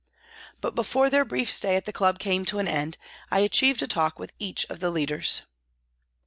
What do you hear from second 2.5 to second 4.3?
an end, I achieved a talk